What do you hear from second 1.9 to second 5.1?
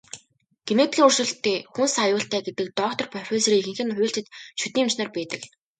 аюултай гэдэг доктор, профессорын ихэнх нь хуульчид, шүдний эмч нар